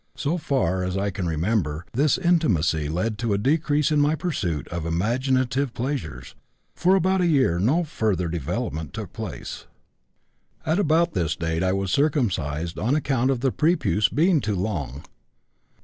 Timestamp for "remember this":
1.27-2.17